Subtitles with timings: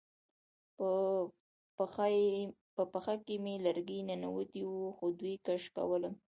[2.75, 6.13] په پښه کې مې لرګی ننوتی و خو دوی کش کولم